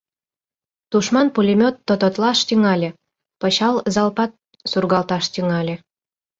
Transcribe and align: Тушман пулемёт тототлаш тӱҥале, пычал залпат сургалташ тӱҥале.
Тушман 0.89 1.27
пулемёт 1.35 1.75
тототлаш 1.87 2.39
тӱҥале, 2.47 2.89
пычал 3.39 3.75
залпат 3.95 4.31
сургалташ 4.71 5.25
тӱҥале. 5.33 5.75